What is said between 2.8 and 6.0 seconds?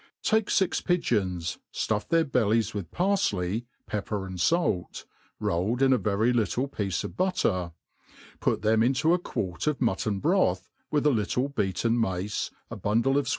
parfley, pepper, 9nd fait, rolled ih a